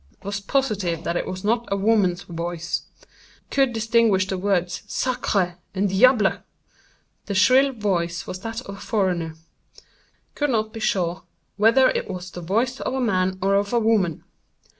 [0.23, 2.87] Was positive that it was not a woman's voice.
[3.51, 6.39] Could distinguish the words 'sacré' and 'diable.'
[7.27, 9.35] The shrill voice was that of a foreigner.
[10.33, 11.21] Could not be sure
[11.57, 14.23] whether it was the voice of a man or of a woman.